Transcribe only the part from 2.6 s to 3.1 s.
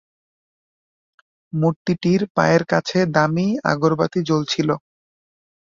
কাছে